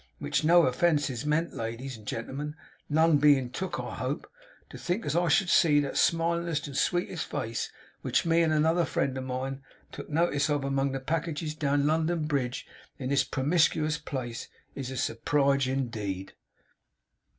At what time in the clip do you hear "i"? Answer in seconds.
3.79-3.93, 5.15-5.27